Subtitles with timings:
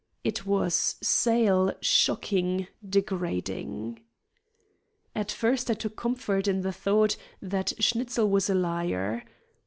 [0.23, 4.01] It was sale, shocking, degrading.
[5.13, 9.23] At first I took comfort in the thought that Schnitzel was a liar.